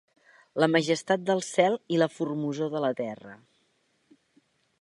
[0.63, 3.37] La majestat del cel i la formosor de la terra